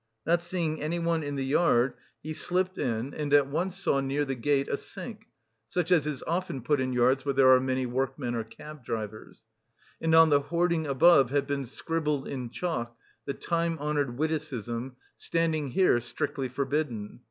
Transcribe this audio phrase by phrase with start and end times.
[0.25, 1.93] Not seeing anyone in the yard,
[2.23, 5.27] he slipped in, and at once saw near the gate a sink,
[5.69, 9.43] such as is often put in yards where there are many workmen or cab drivers;
[10.01, 15.67] and on the hoarding above had been scribbled in chalk the time honoured witticism, "Standing
[15.69, 17.19] here strictly forbidden."